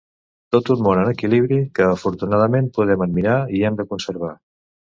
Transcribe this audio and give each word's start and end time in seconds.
Tot 0.53 0.71
un 0.75 0.79
món 0.87 1.01
en 1.01 1.11
equilibri 1.11 1.59
que 1.81 1.85
afortunadament 1.89 2.73
podem 2.81 3.07
admirar 3.09 3.39
i 3.61 3.65
hem 3.69 3.81
de 3.83 3.89
conservar. 3.95 4.35